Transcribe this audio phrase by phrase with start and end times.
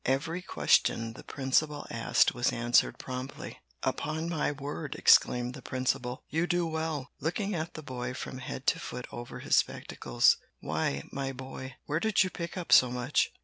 [0.07, 3.59] Every question the principal asked was answered promptly.
[3.83, 8.65] "Upon my word," exclaimed the principal, "you do well!" looking at the boy from head
[8.73, 10.37] to foot over his spectacles.
[10.59, 13.31] "Why, my boy, where did you pick up so much?"